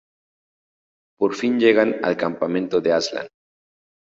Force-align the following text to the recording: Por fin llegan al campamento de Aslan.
Por 1.19 1.35
fin 1.41 1.59
llegan 1.59 1.93
al 2.03 2.17
campamento 2.17 2.81
de 2.81 2.91
Aslan. 2.91 3.27